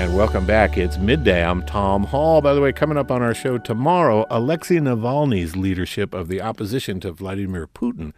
[0.00, 0.78] And welcome back.
[0.78, 1.44] It's midday.
[1.44, 2.40] I'm Tom Hall.
[2.40, 7.00] By the way, coming up on our show tomorrow, Alexei Navalny's leadership of the opposition
[7.00, 8.14] to Vladimir Putin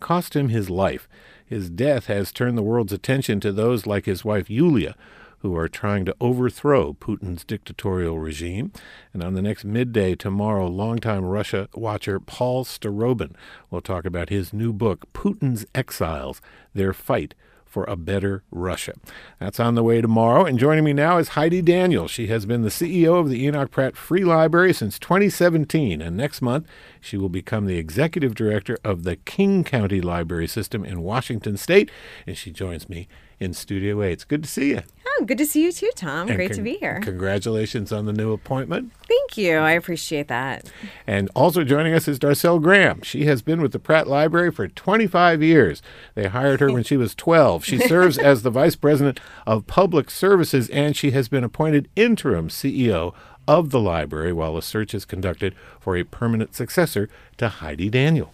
[0.00, 1.06] cost him his life.
[1.44, 4.96] His death has turned the world's attention to those like his wife Yulia,
[5.40, 8.72] who are trying to overthrow Putin's dictatorial regime.
[9.12, 13.34] And on the next midday tomorrow, longtime Russia watcher Paul Starobin
[13.70, 16.40] will talk about his new book, Putin's Exiles
[16.72, 17.34] Their Fight
[17.76, 18.94] for a better Russia.
[19.38, 20.46] That's on the way tomorrow.
[20.46, 22.08] And joining me now is Heidi Daniel.
[22.08, 26.00] She has been the CEO of the Enoch Pratt Free Library since 2017.
[26.00, 26.66] And next month,
[27.02, 31.90] she will become the executive director of the King County Library System in Washington State.
[32.26, 33.08] And she joins me
[33.40, 34.06] in Studio A.
[34.06, 34.82] It's good to see you.
[35.18, 36.28] Oh, good to see you too, Tom.
[36.28, 37.00] And Great con- to be here.
[37.02, 38.92] Congratulations on the new appointment.
[39.08, 39.56] Thank you.
[39.56, 40.70] I appreciate that.
[41.06, 43.00] And also joining us is Darcell Graham.
[43.02, 45.80] She has been with the Pratt Library for 25 years.
[46.14, 47.64] They hired her when she was 12.
[47.64, 52.48] She serves as the Vice President of Public Services, and she has been appointed interim
[52.48, 53.14] CEO
[53.48, 58.32] of the library while a search is conducted for a permanent successor to Heidi Daniel.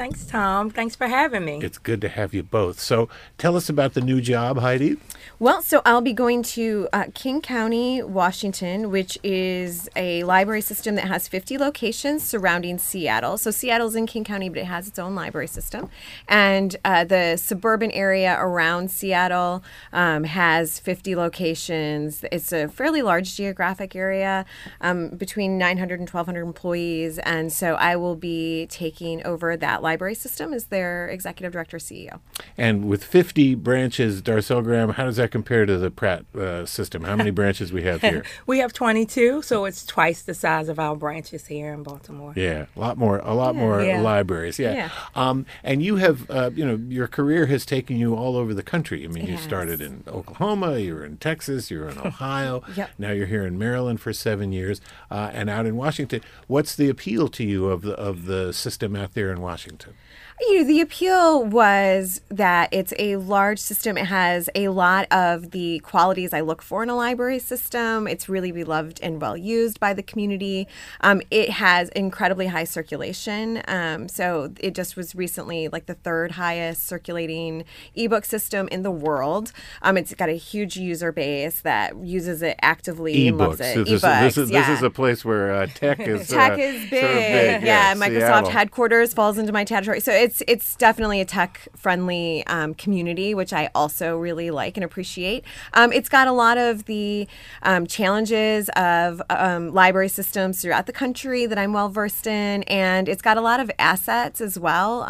[0.00, 0.70] Thanks, Tom.
[0.70, 1.60] Thanks for having me.
[1.62, 2.80] It's good to have you both.
[2.80, 4.96] So tell us about the new job, Heidi.
[5.38, 10.94] Well, so I'll be going to uh, King County, Washington, which is a library system
[10.94, 13.36] that has 50 locations surrounding Seattle.
[13.36, 15.90] So Seattle's in King County, but it has its own library system.
[16.28, 19.62] And uh, the suburban area around Seattle
[19.92, 22.24] um, has 50 locations.
[22.32, 24.46] It's a fairly large geographic area,
[24.80, 27.18] um, between 900 and 1,200 employees.
[27.18, 32.20] And so I will be taking over that library system is their executive director CEO.
[32.56, 37.04] And with 50 branches, Darcell Graham, how does that compare to the Pratt uh, system?
[37.04, 38.24] How many branches we have here?
[38.46, 42.32] we have 22, so it's twice the size of our branches here in Baltimore.
[42.36, 44.00] Yeah, a lot more, a lot more Yeah.
[44.00, 44.58] libraries.
[44.58, 44.74] Yeah.
[44.74, 44.90] Yeah.
[45.14, 48.62] Um, and you have, uh, you know, your career has taken you all over the
[48.62, 49.04] country.
[49.04, 49.42] I mean, you has.
[49.42, 52.62] started in Oklahoma, you were in Texas, you were in Ohio.
[52.76, 52.90] Yep.
[52.98, 54.80] Now you're here in Maryland for seven years,
[55.10, 56.20] uh, and out in Washington.
[56.46, 59.60] What's the appeal to you of the of the system out there in Washington?
[59.80, 59.94] Washington.
[60.40, 63.98] You know, the appeal was that it's a large system.
[63.98, 68.08] It has a lot of the qualities I look for in a library system.
[68.08, 70.66] It's really beloved and well used by the community.
[71.02, 73.62] Um, it has incredibly high circulation.
[73.68, 77.64] Um, so it just was recently like the third highest circulating
[77.94, 79.52] ebook system in the world.
[79.82, 83.76] Um, it's got a huge user base that uses it actively and loves Ebooks.
[83.76, 83.84] it.
[83.84, 84.66] This, Ebooks, this is yeah.
[84.66, 87.62] this is a place where uh, tech is Tech uh, is sort of big.
[87.62, 88.50] Yeah, Microsoft Seattle.
[88.50, 90.00] headquarters falls into my territory.
[90.00, 94.84] So it's it's definitely a tech friendly um, community, which I also really like and
[94.84, 95.44] appreciate.
[95.74, 97.26] Um, it's got a lot of the
[97.62, 103.08] um, challenges of um, library systems throughout the country that I'm well versed in, and
[103.08, 105.02] it's got a lot of assets as well.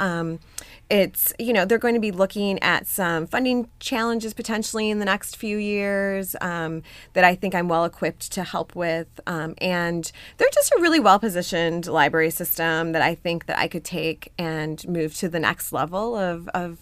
[0.90, 5.04] It's you know they're going to be looking at some funding challenges potentially in the
[5.04, 10.10] next few years um, that I think I'm well equipped to help with, um, and
[10.36, 14.32] they're just a really well positioned library system that I think that I could take
[14.36, 16.78] and move to the next level of of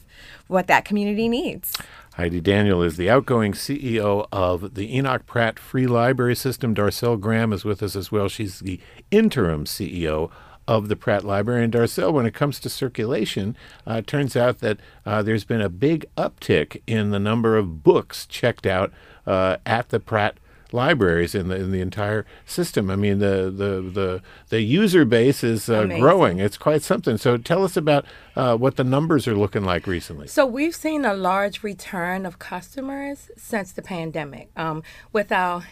[0.46, 1.76] what that community needs.
[2.14, 6.74] Heidi Daniel is the outgoing CEO of the Enoch Pratt Free Library System.
[6.74, 8.28] Darcell Graham is with us as well.
[8.28, 8.80] She's the
[9.12, 10.30] interim CEO
[10.68, 11.64] of the Pratt Library.
[11.64, 13.56] And Darcell, when it comes to circulation,
[13.86, 18.26] uh, turns out that uh, there's been a big uptick in the number of books
[18.26, 18.92] checked out
[19.26, 20.36] uh, at the Pratt
[20.70, 22.90] libraries in the in the entire system.
[22.90, 26.38] I mean, the the the, the user base is uh, growing.
[26.38, 27.16] It's quite something.
[27.16, 28.04] So tell us about
[28.36, 30.28] uh, what the numbers are looking like recently.
[30.28, 34.50] So we've seen a large return of customers since the pandemic.
[34.54, 34.82] Um,
[35.14, 35.64] with our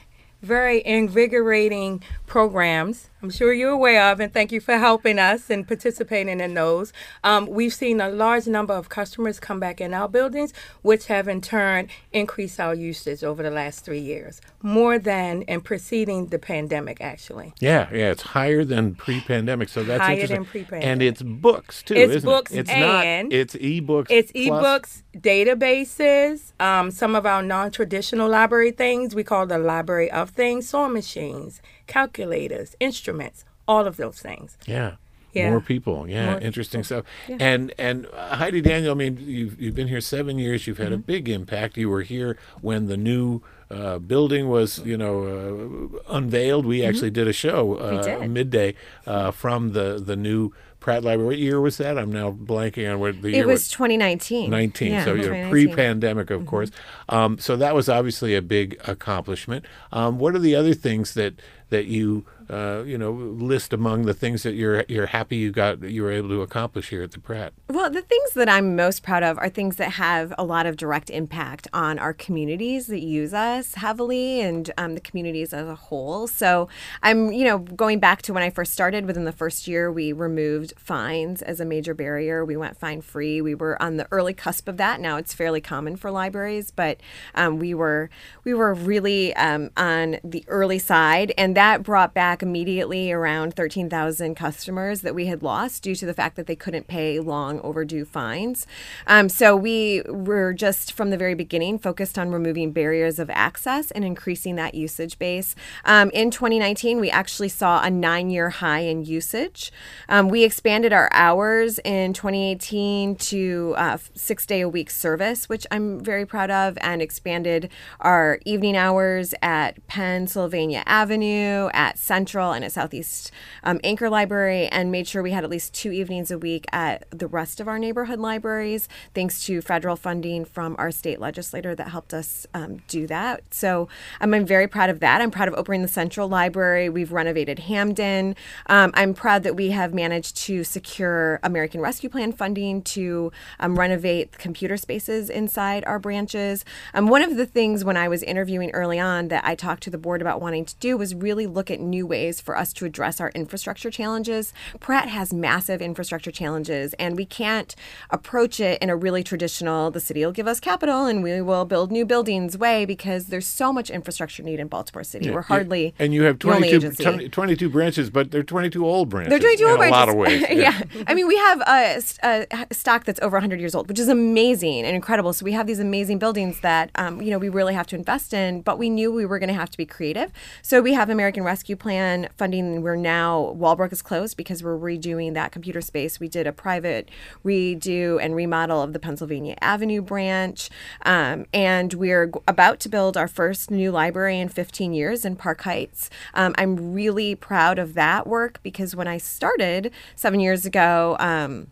[0.42, 5.66] very invigorating programs, I'm sure you're aware of, and thank you for helping us and
[5.66, 6.92] participating in those.
[7.24, 11.26] Um, we've seen a large number of customers come back in our buildings, which have
[11.26, 16.38] in turn increased our usage over the last three years, more than in preceding the
[16.38, 17.52] pandemic, actually.
[17.58, 20.36] Yeah, yeah, it's higher than pre-pandemic, so that's Higher interesting.
[20.36, 20.86] than pre-pandemic.
[20.88, 22.60] And it's books too, It's isn't books it?
[22.60, 23.36] It's and- not.
[23.36, 24.06] It's ebooks.
[24.08, 30.12] It's ebooks, databases, um, some of our non traditional library things we call the library
[30.12, 34.56] of things, sewing machines, calculators, instruments, all of those things.
[34.66, 34.92] Yeah.
[35.32, 35.50] Yeah.
[35.50, 37.04] More people, yeah, More interesting stuff.
[37.28, 37.36] Yeah.
[37.40, 40.66] And and uh, Heidi Daniel, I mean, you've you've been here seven years.
[40.66, 40.94] You've had Mm-hmm.
[40.94, 41.76] a big impact.
[41.76, 46.64] You were here when the new uh, building was, you know, uh, unveiled.
[46.64, 48.22] We actually did a show uh, Mm-hmm.
[48.22, 48.30] did.
[48.30, 48.74] midday
[49.06, 50.52] uh, from the the new
[50.86, 51.26] Pratt Library.
[51.26, 51.98] What year was that?
[51.98, 54.48] I'm now blanking on what the year It was 2019.
[54.48, 55.50] 19 Yeah, so you know 2019.
[55.50, 56.70] pre-pandemic of course
[57.08, 61.34] um, so that was obviously a big accomplishment um, what are the other things that
[61.70, 65.82] that you uh, you know, list among the things that you're you're happy you got
[65.82, 67.52] you were able to accomplish here at the Pratt?
[67.68, 70.76] Well, the things that I'm most proud of are things that have a lot of
[70.76, 75.74] direct impact on our communities that use us heavily and um, the communities as a
[75.74, 76.26] whole.
[76.26, 76.68] So
[77.02, 79.06] I'm, you know, going back to when I first started.
[79.06, 82.44] Within the first year, we removed fines as a major barrier.
[82.44, 83.40] We went fine free.
[83.40, 85.00] We were on the early cusp of that.
[85.00, 87.00] Now it's fairly common for libraries, but
[87.34, 88.10] um, we were
[88.44, 94.34] we were really um, on the early side, and that brought back immediately around 13,000
[94.34, 98.04] customers that we had lost due to the fact that they couldn't pay long overdue
[98.04, 98.66] fines.
[99.06, 103.90] Um, so we were just from the very beginning focused on removing barriers of access
[103.90, 105.54] and increasing that usage base.
[105.84, 109.72] Um, in 2019, we actually saw a nine-year high in usage.
[110.08, 116.50] Um, we expanded our hours in 2018 to uh, six-day-a-week service, which I'm very proud
[116.50, 123.30] of, and expanded our evening hours at Pennsylvania Avenue, at Central, and at Southeast
[123.62, 127.04] um, Anchor Library, and made sure we had at least two evenings a week at
[127.10, 131.88] the rest of our neighborhood libraries, thanks to federal funding from our state legislator that
[131.88, 133.42] helped us um, do that.
[133.54, 133.88] So
[134.20, 135.20] um, I'm very proud of that.
[135.20, 136.88] I'm proud of opening the Central Library.
[136.88, 138.34] We've renovated Hampden.
[138.66, 143.30] Um, I'm proud that we have managed to secure American Rescue Plan funding to
[143.60, 146.64] um, renovate computer spaces inside our branches.
[146.94, 149.90] Um, one of the things when I was interviewing early on that I talked to
[149.90, 152.84] the board about wanting to do was really look at new ways for us to
[152.84, 154.52] address our infrastructure challenges.
[154.80, 157.74] Pratt has massive infrastructure challenges, and we can't
[158.10, 161.64] approach it in a really traditional, the city will give us capital and we will
[161.64, 165.30] build new buildings way because there's so much infrastructure need in Baltimore City.
[165.30, 165.94] We're hardly.
[165.98, 169.30] And you have 22, 20 22 branches, but they're 22 old branches.
[169.30, 170.48] They're 22 in old a lot of branches.
[170.48, 170.58] ways.
[170.58, 170.80] yeah.
[171.06, 174.84] I mean, we have a, a stock that's over 100 years old, which is amazing
[174.84, 175.32] and incredible.
[175.32, 178.32] So we have these amazing buildings that, um, you know, we really have to invest
[178.32, 180.32] in, but we knew we were going to have to be creative.
[180.62, 182.05] So we have American Rescue Plan
[182.36, 182.82] funding.
[182.82, 186.20] We're now, Walbrook is closed because we're redoing that computer space.
[186.20, 187.10] We did a private
[187.44, 190.70] redo and remodel of the Pennsylvania Avenue branch.
[191.04, 195.62] Um, and we're about to build our first new library in 15 years in Park
[195.62, 196.10] Heights.
[196.34, 201.68] Um, I'm really proud of that work because when I started seven years ago, um,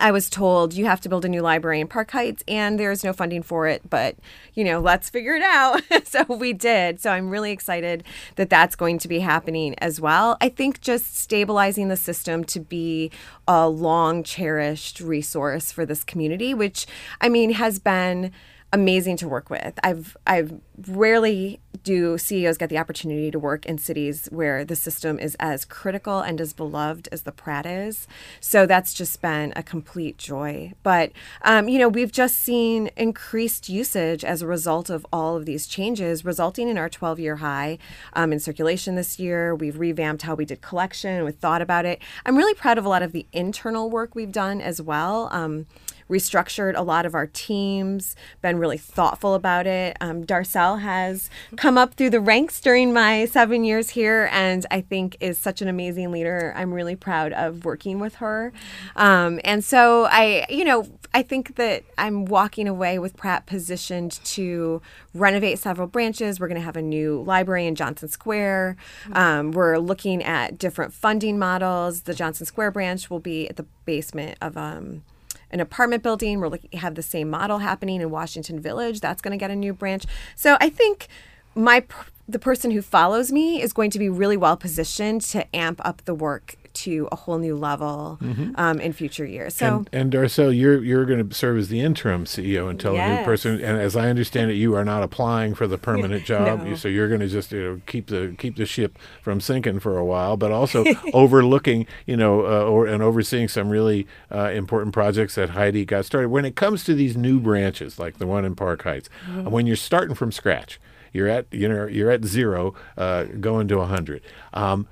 [0.00, 3.04] I was told you have to build a new library in Park Heights and there's
[3.04, 4.16] no funding for it, but
[4.54, 5.82] you know, let's figure it out.
[6.04, 7.00] so we did.
[7.00, 8.04] So I'm really excited
[8.36, 10.36] that that's going to be happening as well.
[10.40, 13.10] I think just stabilizing the system to be
[13.46, 16.86] a long cherished resource for this community, which
[17.20, 18.32] I mean has been
[18.72, 19.78] amazing to work with.
[19.82, 25.18] I've I've rarely do CEOs get the opportunity to work in cities where the system
[25.18, 28.06] is as critical and as beloved as the Pratt is.
[28.40, 30.74] So that's just been a complete joy.
[30.82, 31.12] But
[31.42, 35.66] um, you know, we've just seen increased usage as a result of all of these
[35.66, 37.78] changes, resulting in our 12-year high
[38.12, 39.54] um, in circulation this year.
[39.54, 41.24] We've revamped how we did collection.
[41.24, 42.02] We've thought about it.
[42.26, 45.28] I'm really proud of a lot of the internal work we've done as well.
[45.32, 45.66] Um,
[46.08, 49.96] restructured a lot of our teams, been really thoughtful about it.
[50.00, 54.80] Um, Darcell has come up through the ranks during my seven years here, and I
[54.80, 56.52] think is such an amazing leader.
[56.56, 58.52] I'm really proud of working with her.
[58.96, 64.20] Um, and so I, you know, I think that I'm walking away with Pratt positioned
[64.24, 64.82] to
[65.14, 66.38] renovate several branches.
[66.38, 68.76] We're going to have a new library in Johnson Square.
[69.12, 72.02] Um, we're looking at different funding models.
[72.02, 75.02] The Johnson Square branch will be at the basement of um,
[75.50, 76.40] an apartment building.
[76.40, 79.00] We're looking have the same model happening in Washington Village.
[79.00, 80.04] That's going to get a new branch.
[80.34, 81.08] So I think
[81.54, 81.84] my
[82.28, 86.04] the person who follows me is going to be really well positioned to amp up
[86.04, 88.18] the work to a whole new level
[88.56, 89.54] um, in future years.
[89.56, 93.18] So And, and Darcell, you're you're going to serve as the interim CEO until a
[93.18, 93.54] new person.
[93.54, 96.64] And as I understand it, you are not applying for the permanent job.
[96.64, 96.74] No.
[96.74, 99.96] So you're going to just you know, keep the keep the ship from sinking for
[99.98, 104.92] a while, but also overlooking you know uh, or and overseeing some really uh, important
[104.94, 106.28] projects that Heidi got started.
[106.28, 109.50] When it comes to these new branches, like the one in Park Heights, Mm-hmm.
[109.50, 110.80] when you're starting from scratch,
[111.12, 114.22] you're at you know you're at zero, uh, going to a hundred.
[114.52, 114.86] Um,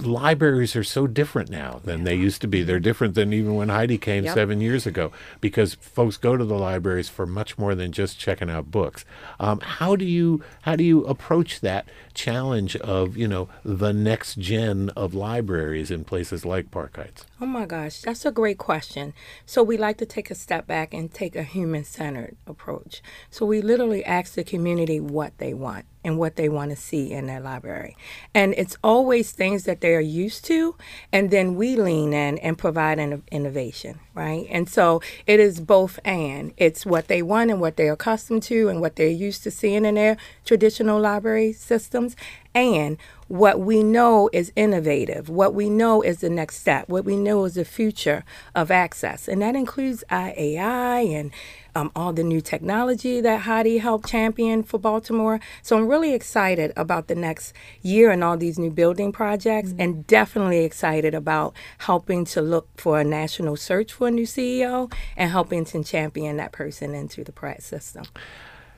[0.00, 2.62] libraries are so different now than they used to be.
[2.62, 4.34] They're different than even when Heidi came Yep.
[4.34, 5.10] seven years ago
[5.40, 9.04] because folks go to the libraries for much more than just checking out books.
[9.40, 14.38] Um, how do you how do you approach that challenge of you know the next
[14.38, 17.24] gen of libraries in places like Park Heights?
[17.40, 19.14] Oh my gosh, that's a great question.
[19.46, 23.02] So we like to take a step back and take a human centered approach.
[23.30, 25.86] So we literally ask the community what they want.
[26.04, 27.96] And what they want to see in their library.
[28.34, 30.74] And it's always things that they are used to,
[31.12, 34.46] and then we lean in and provide an innovation, right?
[34.50, 36.52] And so it is both and.
[36.56, 39.84] It's what they want and what they're accustomed to and what they're used to seeing
[39.84, 42.16] in their traditional library systems,
[42.54, 47.16] and what we know is innovative, what we know is the next step, what we
[47.16, 49.26] know is the future of access.
[49.26, 51.30] And that includes AI and
[51.74, 55.40] um, all the new technology that Heidi helped champion for Baltimore.
[55.62, 57.52] So I'm really excited about the next
[57.82, 59.80] year and all these new building projects, mm-hmm.
[59.80, 64.92] and definitely excited about helping to look for a national search for a new CEO
[65.16, 68.04] and helping to champion that person into the Pratt system.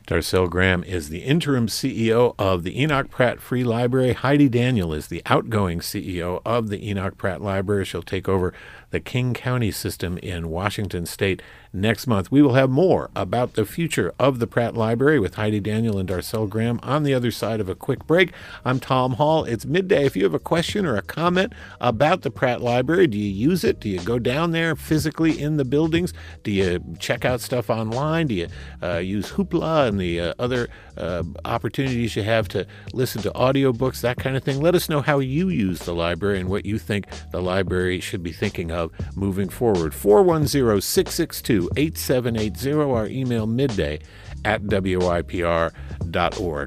[0.07, 4.13] Darcell Graham is the interim CEO of the Enoch Pratt Free Library.
[4.13, 7.87] Heidi Daniel is the outgoing CEO of the Enoch Pratt Library.
[7.87, 8.53] She'll take over
[8.91, 11.41] the King County system in Washington State
[11.75, 12.31] next month.
[12.31, 16.09] We will have more about the future of the Pratt Library with Heidi Daniel and
[16.09, 18.33] Darcell Graham on the other side of a quick break.
[18.65, 19.45] I'm Tom Hall.
[19.45, 20.07] It's midday.
[20.07, 23.65] If you have a question or a comment about the Pratt Library, do you use
[23.65, 23.81] it?
[23.81, 26.15] Do you go down there physically in the buildings?
[26.45, 28.29] Do you check out stuff online?
[28.29, 28.49] Do you
[28.83, 34.01] uh, use Hoopla and the uh, other uh, opportunities you have to listen to audiobooks,
[34.03, 34.61] that kind of thing?
[34.61, 38.23] Let us know how you use the library and what you think the library should
[38.23, 39.93] be thinking of moving forward.
[39.93, 44.01] 410 662 8780 our email midday
[44.45, 45.71] at WYPR.org.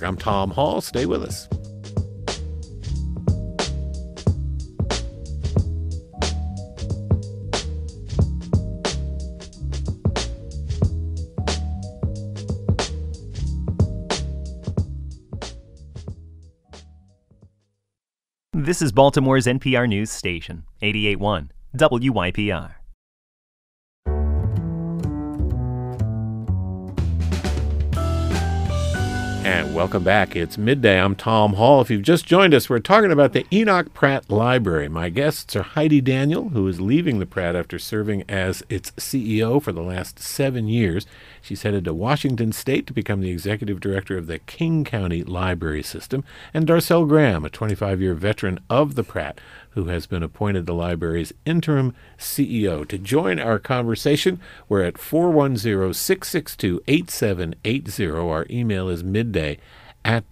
[0.04, 0.82] I'm Tom Hall.
[0.82, 1.48] Stay with us.
[18.68, 22.74] This is Baltimore's NPR News Station, 881 WYPR.
[29.48, 30.36] And welcome back.
[30.36, 31.00] It's midday.
[31.00, 31.80] I'm Tom Hall.
[31.80, 34.90] If you've just joined us, we're talking about the Enoch Pratt Library.
[34.90, 39.64] My guests are Heidi Daniel, who is leaving the Pratt after serving as its CEO
[39.64, 41.06] for the last seven years.
[41.42, 45.82] She's headed to Washington State to become the executive director of the King County Library
[45.82, 46.26] System.
[46.54, 49.40] And Darcell Graham, a 25 year veteran of the Pratt,
[49.78, 52.86] who has been appointed the library's interim CEO.
[52.88, 58.10] To join our conversation, we're at 410 662 8780.
[58.10, 59.60] Our email is midday
[60.04, 60.28] at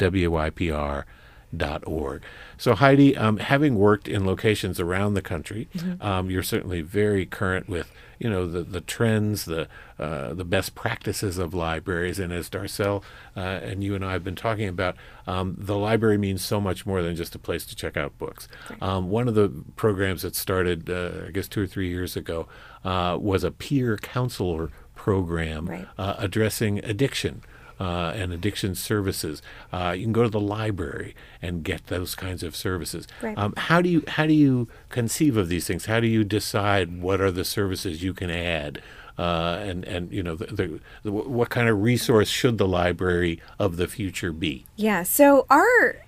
[1.58, 2.24] WYPR.org.
[2.58, 6.02] So, Heidi, um, having worked in locations around the country, mm-hmm.
[6.02, 9.68] um, you're certainly very current with you know the the trends, the
[10.00, 12.18] uh, the best practices of libraries.
[12.20, 13.04] And as Darcell
[13.36, 14.96] uh, and you and I have been talking about,
[15.28, 18.48] um, the library means so much more than just a place to check out books.
[18.82, 22.48] Um, one of the programs that started, uh, I guess, two or three years ago,
[22.84, 25.88] uh, was a peer counselor program right.
[25.98, 27.42] Uh, addressing addiction
[27.80, 29.42] uh, and addiction services.
[29.72, 33.08] Uh, you can go to the library and get those kinds of services.
[33.22, 33.38] Right.
[33.38, 35.86] Um, how do you how do you conceive of these things?
[35.86, 38.82] How do you decide what are the services you can add?
[39.18, 43.42] Uh, and and you know the, the, the, what kind of resource should the library
[43.60, 44.66] of the future be?
[44.76, 45.04] Yeah.
[45.04, 46.06] So our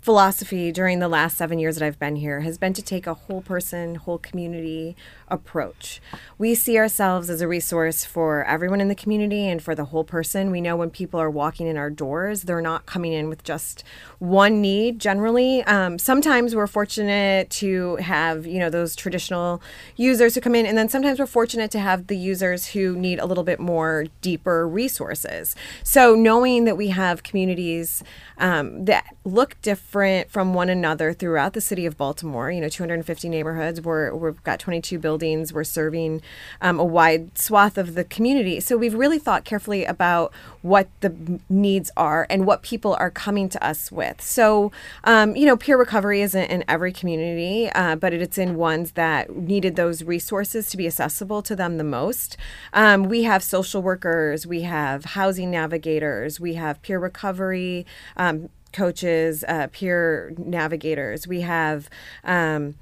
[0.00, 3.14] philosophy during the last seven years that I've been here has been to take a
[3.14, 4.96] whole person, whole community
[5.30, 6.00] approach.
[6.38, 10.04] We see ourselves as a resource for everyone in the community and for the whole
[10.04, 10.50] person.
[10.50, 13.84] We know when people are walking in our doors, they're not coming in with just
[14.18, 15.62] one need generally.
[15.64, 19.62] Um, sometimes we're fortunate to have, you know, those traditional
[19.96, 23.18] users who come in, and then sometimes we're fortunate to have the users who need
[23.18, 25.54] a little bit more deeper resources.
[25.82, 28.02] So knowing that we have communities
[28.40, 32.50] um, that look different from one another throughout the city of Baltimore.
[32.50, 33.80] You know, 250 neighborhoods.
[33.80, 35.19] We're, we've got 22 buildings.
[35.52, 36.22] We're serving
[36.60, 38.60] um, a wide swath of the community.
[38.60, 43.48] So we've really thought carefully about what the needs are and what people are coming
[43.50, 44.20] to us with.
[44.20, 44.72] So,
[45.04, 49.36] um, you know, peer recovery isn't in every community, uh, but it's in ones that
[49.36, 52.36] needed those resources to be accessible to them the most.
[52.72, 57.86] Um, we have social workers, we have housing navigators, we have peer recovery.
[58.16, 61.26] Um, coaches, uh, peer navigators.
[61.26, 61.90] We have
[62.24, 62.76] um,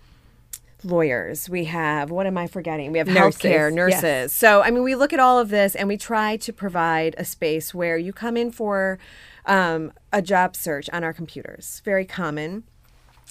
[0.84, 1.48] lawyers.
[1.48, 2.92] We have, what am I forgetting?
[2.92, 4.02] We have nurses, healthcare, nurses.
[4.02, 4.32] Yes.
[4.32, 7.24] So, I mean, we look at all of this and we try to provide a
[7.24, 8.98] space where you come in for
[9.46, 11.82] um, a job search on our computers.
[11.84, 12.64] Very common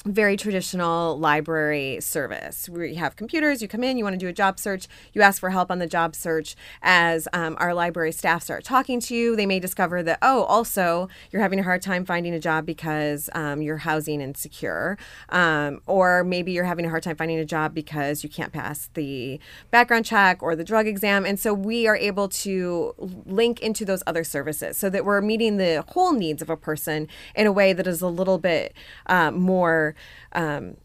[0.06, 2.70] very traditional library service.
[2.70, 5.40] We have computers, you come in, you want to do a job search, you ask
[5.40, 6.56] for help on the job search.
[6.82, 11.10] As um, our library staff start talking to you, they may discover that, oh, also,
[11.32, 14.98] you're having a hard time finding a job because um, you're housing insecure.
[15.30, 18.90] Um, or maybe you're having a hard time finding a job because you can't pass
[18.94, 19.40] the
[19.72, 21.26] background check or the drug exam.
[21.26, 22.94] And so we are able to
[23.26, 27.08] link into those other services so that we're meeting the whole needs of a person
[27.36, 28.74] in a way that is a little bit
[29.08, 29.87] uh, more
[30.34, 30.78] um,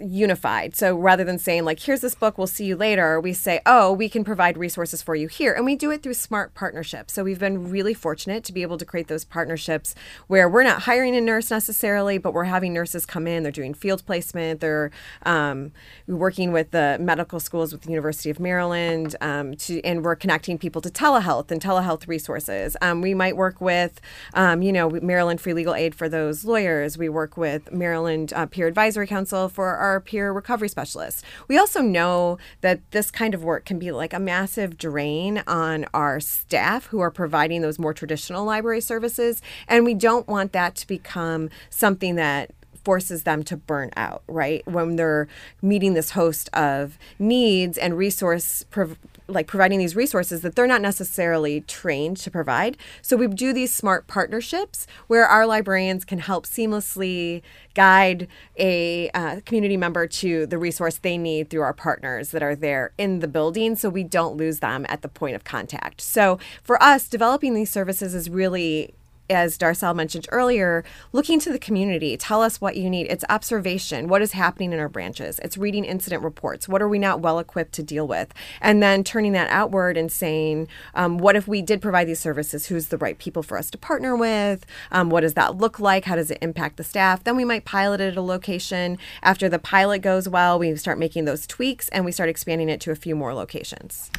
[0.00, 0.76] unified.
[0.76, 3.92] So rather than saying like here's this book, we'll see you later, we say, "Oh,
[3.92, 7.14] we can provide resources for you here." And we do it through smart partnerships.
[7.14, 9.94] So we've been really fortunate to be able to create those partnerships
[10.26, 13.74] where we're not hiring a nurse necessarily, but we're having nurses come in, they're doing
[13.74, 14.90] field placement, they're
[15.24, 15.72] um,
[16.06, 20.58] working with the medical schools with the University of Maryland, um, to, and we're connecting
[20.58, 22.76] people to telehealth and telehealth resources.
[22.82, 24.00] Um, we might work with,
[24.34, 26.98] um, you know, Maryland Free Legal Aid for those lawyers.
[26.98, 31.22] We work with Maryland uh, Peer Advisory Council for our peer recovery specialists.
[31.48, 35.86] We also know that this kind of work can be like a massive drain on
[35.94, 39.42] our staff who are providing those more traditional library services.
[39.68, 42.50] And we don't want that to become something that
[42.86, 44.64] forces them to burn out, right?
[44.68, 45.26] When they're
[45.60, 48.96] meeting this host of needs and resource prov-
[49.28, 52.76] like providing these resources that they're not necessarily trained to provide.
[53.02, 57.42] So we do these smart partnerships where our librarians can help seamlessly
[57.74, 58.28] guide
[58.58, 62.92] a uh, community member to the resource they need through our partners that are there
[62.98, 66.00] in the building so we don't lose them at the point of contact.
[66.00, 68.94] So for us, developing these services is really
[69.28, 73.06] as Darcell mentioned earlier, looking to the community, tell us what you need.
[73.08, 74.08] It's observation.
[74.08, 75.38] What is happening in our branches?
[75.40, 76.68] It's reading incident reports.
[76.68, 78.32] What are we not well equipped to deal with?
[78.60, 82.66] And then turning that outward and saying, um, what if we did provide these services?
[82.66, 84.64] Who's the right people for us to partner with?
[84.90, 86.04] Um, what does that look like?
[86.04, 87.24] How does it impact the staff?
[87.24, 88.98] Then we might pilot it at a location.
[89.22, 92.80] After the pilot goes well, we start making those tweaks and we start expanding it
[92.82, 94.10] to a few more locations.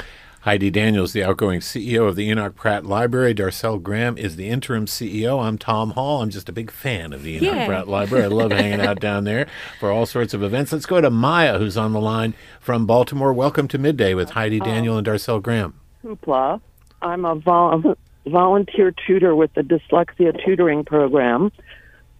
[0.47, 3.33] Heidi Daniels, the outgoing CEO of the Enoch Pratt Library.
[3.33, 5.43] Darcell Graham is the interim CEO.
[5.43, 6.21] I'm Tom Hall.
[6.21, 7.65] I'm just a big fan of the Enoch Yay.
[7.65, 8.23] Pratt Library.
[8.23, 10.71] I love hanging out down there for all sorts of events.
[10.71, 13.33] Let's go to Maya, who's on the line from Baltimore.
[13.33, 15.81] Welcome to Midday with Heidi Daniel and Darcell Graham.
[16.05, 16.61] Hoopla.
[17.01, 21.51] I'm a vol- volunteer tutor with the Dyslexia Tutoring Program.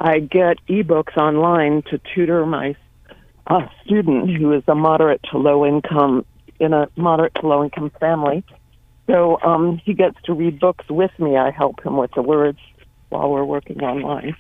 [0.01, 2.75] I get ebooks online to tutor my
[3.49, 6.25] uh, student who is a moderate to low income
[6.59, 8.43] in a moderate to low income family.
[9.07, 11.37] So um, he gets to read books with me.
[11.37, 12.59] I help him with the words
[13.09, 14.35] while we're working online.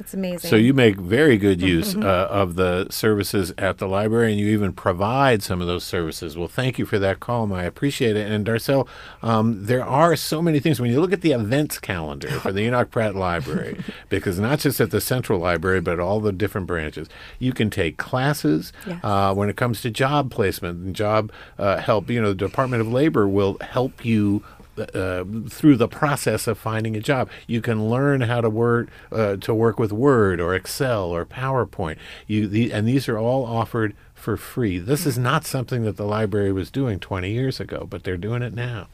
[0.00, 0.48] That's amazing.
[0.48, 4.46] So you make very good use uh, of the services at the library, and you
[4.46, 6.38] even provide some of those services.
[6.38, 8.30] Well, thank you for that call, I appreciate it.
[8.30, 8.88] And Darcell,
[9.22, 12.62] um, there are so many things when you look at the events calendar for the
[12.62, 13.78] Enoch Pratt Library,
[14.08, 17.06] because not just at the central library, but all the different branches,
[17.38, 18.72] you can take classes.
[18.86, 19.00] Yes.
[19.04, 22.80] Uh, when it comes to job placement and job uh, help, you know, the Department
[22.80, 24.42] of Labor will help you
[24.80, 27.28] uh, through the process of finding a job.
[27.46, 31.96] You can learn how to work uh, to work with Word or Excel or PowerPoint.
[32.26, 34.78] You the, and these are all offered for free.
[34.78, 38.42] This is not something that the library was doing 20 years ago, but they're doing
[38.42, 38.88] it now.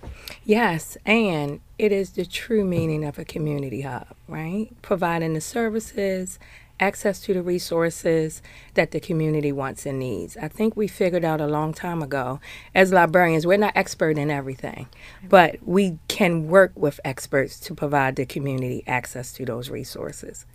[0.44, 4.70] Yes, and it is the true meaning of a community hub, right?
[4.82, 6.38] Providing the services,
[6.78, 8.42] access to the resources
[8.74, 10.36] that the community wants and needs.
[10.36, 12.40] I think we figured out a long time ago
[12.74, 14.88] as librarians, we're not expert in everything,
[15.28, 20.46] but we can work with experts to provide the community access to those resources.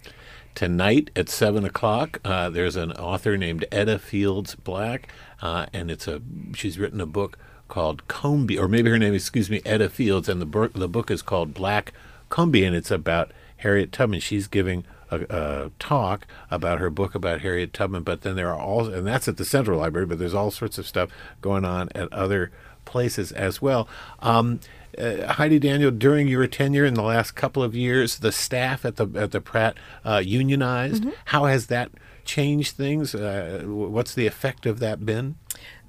[0.53, 5.07] Tonight at 7 o'clock, uh, there's an author named Edda Fields Black,
[5.41, 6.21] uh, and it's a
[6.53, 7.37] she's written a book
[7.69, 11.09] called Combee, or maybe her name, excuse me, Edda Fields, and the, book the book
[11.09, 11.93] is called Black
[12.29, 14.19] Combee, and it's about Harriet Tubman.
[14.19, 18.59] She's giving a, a, talk about her book about Harriet Tubman, but then there are
[18.59, 21.09] all, and that's at the Central Library, but there's all sorts of stuff
[21.41, 22.51] going on at other
[22.85, 23.87] places as well.
[24.19, 24.59] Um,
[24.97, 28.97] uh, Heidi Daniel, during your tenure in the last couple of years, the staff at
[28.97, 31.03] the at the Pratt uh, unionized.
[31.03, 31.15] Mm-hmm.
[31.25, 31.91] How has that
[32.25, 33.15] changed things?
[33.15, 35.35] Uh, what's the effect of that been?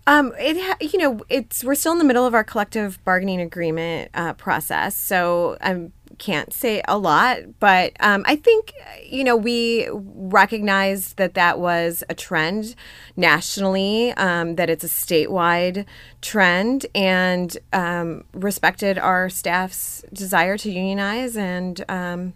[0.06, 3.40] Um, it ha- you know it's we're still in the middle of our collective bargaining
[3.40, 8.72] agreement uh, process, so I'm can't say a lot, but um, I think,
[9.04, 12.74] you know, we recognized that that was a trend
[13.16, 15.84] nationally, um, that it's a statewide
[16.20, 22.34] trend, and um, respected our staff's desire to unionize and um,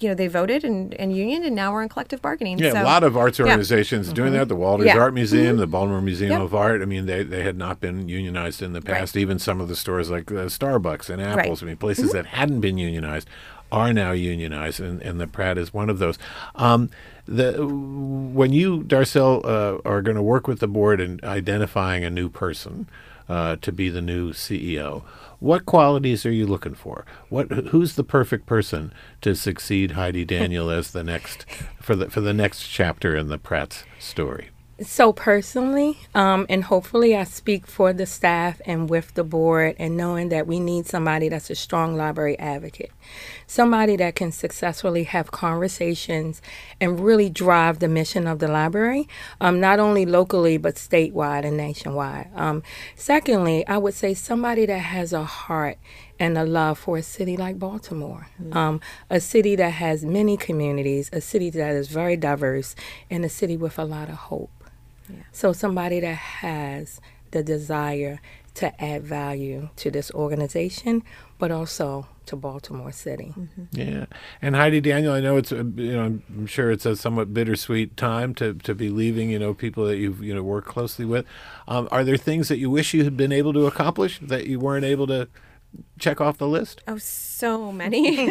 [0.00, 2.58] you know, they voted and, and union, and now we're in collective bargaining.
[2.58, 3.44] Yeah, so, a lot of arts yeah.
[3.44, 3.50] Mm-hmm.
[3.50, 4.48] organizations doing that.
[4.48, 4.98] The Walters Yeah.
[4.98, 6.40] Art Museum, the Baltimore Museum Yep.
[6.40, 6.82] of Art.
[6.82, 9.16] I mean, they, they had not been unionized in the past.
[9.16, 12.16] Even some of the stores like uh, Starbucks and Apple's, I mean, places Mm-hmm.
[12.16, 13.28] that hadn't been unionized
[13.72, 16.18] are now unionized, and, and the Pratt is one of those.
[16.54, 16.88] Um,
[17.26, 22.10] the when you Darcell uh, are going to work with the board in identifying a
[22.10, 22.88] new person
[23.28, 25.02] uh, to be the new CEO.
[25.38, 27.04] What qualities are you looking for?
[27.28, 31.44] What who's the perfect person to succeed Heidi Daniel as the next
[31.80, 34.50] for the for the next chapter in the Pratt's story?
[34.82, 39.96] So personally, um, and hopefully I speak for the staff and with the board, and
[39.96, 42.92] knowing that we need somebody that's a strong library advocate,
[43.46, 46.42] somebody that can successfully have conversations
[46.78, 49.08] and really drive the mission of the library,
[49.40, 52.28] um, not only locally but statewide and nationwide.
[52.34, 52.62] Um,
[52.94, 55.78] secondly, I would say somebody that has a heart
[56.18, 61.08] and a love for a city like Baltimore, um, a city that has many communities,
[61.14, 62.74] a city that is very diverse,
[63.10, 64.50] and a city with a lot of hope.
[65.32, 68.20] So somebody that has the desire
[68.54, 71.02] to add value to this organization,
[71.38, 73.34] but also to Baltimore City.
[73.70, 74.06] Yeah,
[74.40, 77.96] and Heidi Daniel, I know it's a, you know I'm sure it's a somewhat bittersweet
[77.96, 81.26] time to, to be leaving you know people that you've you know worked closely with.
[81.68, 84.58] Um, are there things that you wish you had been able to accomplish that you
[84.58, 85.28] weren't able to
[85.98, 86.82] check off the list?
[86.88, 88.26] Oh, so many,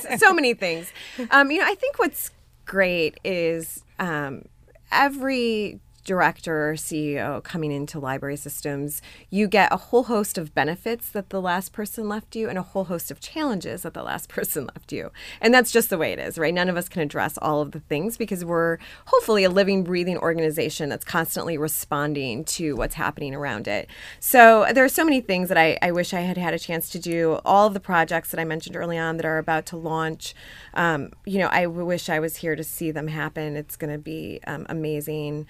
[0.18, 0.92] so many things.
[1.30, 2.32] Um, you know, I think what's
[2.66, 4.46] great is um,
[4.90, 11.08] every director or CEO coming into library systems, you get a whole host of benefits
[11.10, 14.28] that the last person left you and a whole host of challenges that the last
[14.36, 15.10] person left you.
[15.40, 16.54] And that's just the way it is, right?
[16.54, 20.18] None of us can address all of the things because we're hopefully a living, breathing
[20.18, 23.88] organization that's constantly responding to what's happening around it.
[24.18, 26.88] So there are so many things that I, I wish I had had a chance
[26.90, 27.40] to do.
[27.44, 30.34] All of the projects that I mentioned early on that are about to launch,
[30.74, 33.56] um, you know, I wish I was here to see them happen.
[33.56, 35.46] It's going to be um, amazing.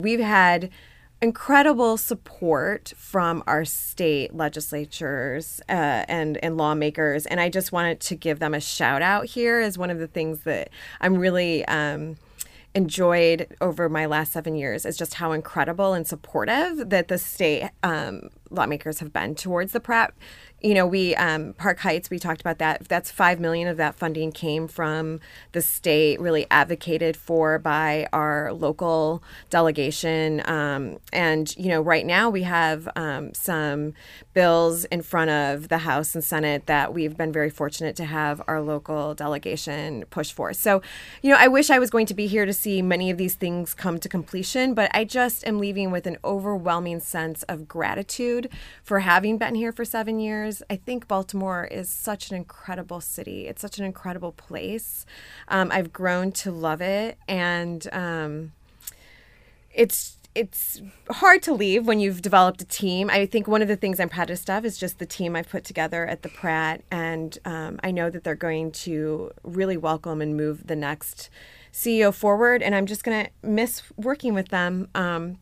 [0.00, 0.70] We've had
[1.22, 8.14] incredible support from our state legislatures uh, and and lawmakers, and I just wanted to
[8.14, 11.64] give them a shout out here as one of the things that I'm really.
[11.66, 12.16] Um,
[12.74, 17.70] enjoyed over my last seven years is just how incredible and supportive that the state
[17.82, 20.12] um, lawmakers have been towards the Pratt
[20.60, 22.88] you know we um, park heights we talked about that.
[22.88, 25.20] That's five million of that funding came from
[25.52, 30.42] the state really advocated for by our local delegation.
[30.48, 33.94] Um, and you know right now we have um, some
[34.34, 38.42] bills in front of the house and senate that we've been very fortunate to have
[38.46, 40.52] our local delegation push for.
[40.52, 40.82] So
[41.22, 43.34] you know i wish i was going to be here to see many of these
[43.34, 48.48] things come to completion but i just am leaving with an overwhelming sense of gratitude
[48.84, 53.46] for having been here for seven years i think baltimore is such an incredible city
[53.46, 55.04] it's such an incredible place
[55.48, 58.52] um, i've grown to love it and um,
[59.72, 63.08] it's it's hard to leave when you've developed a team.
[63.08, 65.64] I think one of the things I'm proudest of is just the team I've put
[65.64, 70.36] together at the Pratt, and um, I know that they're going to really welcome and
[70.36, 71.30] move the next
[71.72, 72.62] CEO forward.
[72.62, 74.88] And I'm just going to miss working with them.
[74.94, 75.38] Um,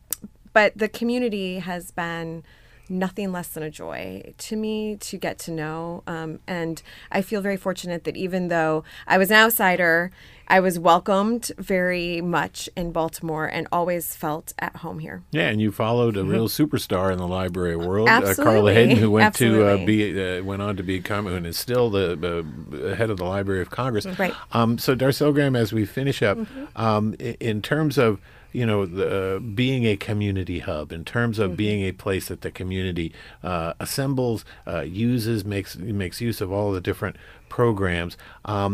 [0.53, 2.43] but the community has been
[2.89, 6.03] nothing less than a joy to me to get to know.
[6.07, 10.11] Um, and I feel very fortunate that even though I was an outsider,
[10.47, 15.23] I was welcomed very much in Baltimore and always felt at home here.
[15.31, 19.09] Yeah, and you followed a real superstar in the library world, uh, Carla Hayden, who
[19.09, 23.09] went to uh, be uh, went on to become and is still the uh, head
[23.09, 24.05] of the Library of Congress.
[24.05, 24.33] Right.
[24.33, 24.57] Mm-hmm.
[24.57, 26.37] Um, so, Darcell Graham, as we finish up,
[26.75, 28.19] um, in terms of
[28.59, 31.51] you know the, uh, being a community hub, in terms Mm-hmm.
[31.51, 33.07] of being a place that the community
[33.43, 37.15] uh, assembles, uh, uses, makes makes use of all the different
[37.49, 38.13] programs.
[38.53, 38.71] Um,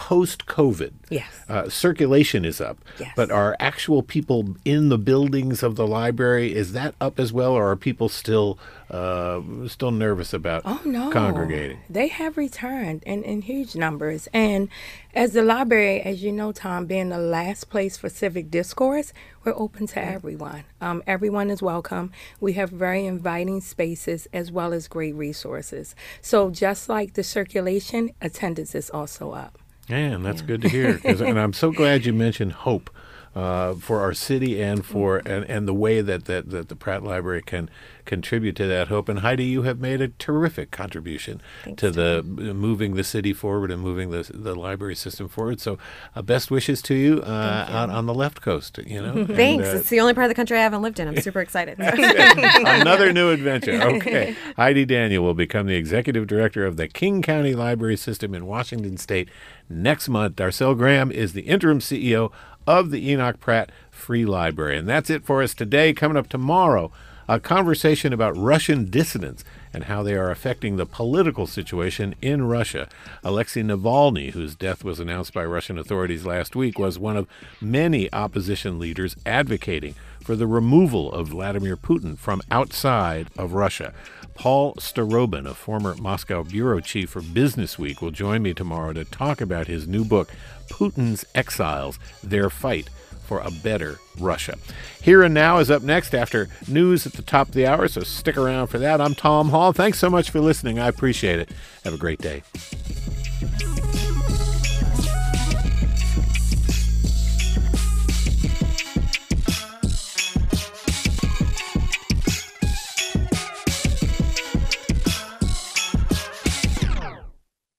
[0.00, 1.26] Post COVID, Yes.
[1.46, 3.12] uh, circulation is up, Yes.
[3.14, 7.52] but are actual people in the buildings of the library is that up as well,
[7.52, 8.58] or are people still
[8.90, 11.80] uh, still nervous about Oh no, congregating?
[11.90, 14.68] They have returned in, in huge numbers, and
[15.14, 19.12] as the library, as you know, Tom, being the last place for civic discourse,
[19.44, 20.64] we're open to everyone.
[20.80, 22.10] Um, everyone is welcome.
[22.40, 25.94] We have very inviting spaces as well as great resources.
[26.22, 29.58] So just like the circulation, attendance is also up.
[29.92, 31.00] And that's good to hear.
[31.04, 32.90] and I'm so glad you mentioned hope.
[33.32, 37.04] Uh, for our city and for and, and the way that, that, that the Pratt
[37.04, 37.70] Library can
[38.04, 39.08] contribute to that hope.
[39.08, 43.70] And Heidi, you have made a terrific contribution Thanks, to the moving the city forward
[43.70, 45.60] and moving the the library system forward.
[45.60, 45.78] So,
[46.16, 48.78] uh, best wishes to you, uh, on, on the left coast.
[48.84, 49.68] You know, And, Thanks.
[49.68, 51.06] uh, it's the only part of the country I haven't lived in.
[51.06, 51.78] I'm super excited.
[51.78, 53.80] Another new adventure.
[54.00, 54.34] Okay.
[54.56, 58.96] Heidi Daniel will become the executive director of the King County Library System in Washington
[58.96, 59.28] State
[59.68, 60.36] next month.
[60.36, 62.32] Darcell Graham is the interim CEO
[62.66, 64.78] of the Enoch Pratt Free Library.
[64.78, 65.92] And that's it for us today.
[65.92, 66.90] Coming up tomorrow,
[67.28, 72.88] a conversation about Russian dissidents and how they are affecting the political situation in Russia.
[73.22, 77.28] Alexei Navalny, whose death was announced by Russian authorities last week, was one of
[77.60, 83.92] many opposition leaders advocating for the removal of Vladimir Putin from outside of Russia.
[84.34, 89.04] Paul Starobin, a former Moscow bureau chief for Business Week, will join me tomorrow to
[89.04, 90.30] talk about his new book,
[90.70, 92.88] Putin's Exiles Their Fight
[93.30, 94.58] for a Better Russia.
[95.00, 98.00] Here and Now is up next after news at the top of the hour, so
[98.00, 99.00] stick around for that.
[99.00, 99.72] I'm Tom Hall.
[99.72, 100.80] Thanks so much for listening.
[100.80, 101.48] I appreciate it.
[101.84, 102.42] Have a great day.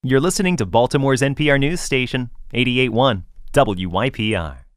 [0.02, 4.71] You're listening to Baltimore's NPR news station, 881 WYPR.